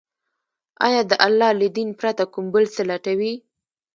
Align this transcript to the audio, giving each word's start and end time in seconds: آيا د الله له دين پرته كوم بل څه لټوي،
آيا 0.85 1.01
د 1.11 1.13
الله 1.25 1.49
له 1.59 1.67
دين 1.77 1.89
پرته 1.99 2.23
كوم 2.33 2.45
بل 2.53 2.63
څه 2.73 2.81
لټوي، 2.89 3.33